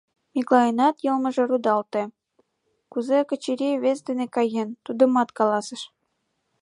Миклайынат 0.33 0.95
йылмыже 1.05 1.43
рудалте, 1.49 2.03
кузе 2.91 3.19
Качырий 3.29 3.77
весе 3.83 4.03
дене 4.07 4.25
каен— 4.35 4.69
тудымат 4.85 5.29
каласыш. 5.37 5.81